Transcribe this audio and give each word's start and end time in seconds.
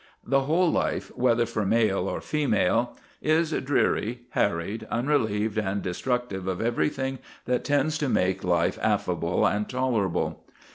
The 0.25 0.41
whole 0.45 0.71
life, 0.71 1.15
whether 1.15 1.45
for 1.45 1.63
male 1.63 2.07
or 2.09 2.21
female, 2.21 2.97
is 3.21 3.51
dreary, 3.51 4.21
harried, 4.31 4.87
unrelieved, 4.89 5.59
and 5.59 5.83
destructive 5.83 6.47
of 6.47 6.59
everything 6.59 7.19
that 7.45 7.63
tends 7.63 7.99
to 7.99 8.09
make 8.09 8.43
life 8.43 8.79
affable 8.81 9.45
and 9.45 9.69
tolerable. 9.69 10.43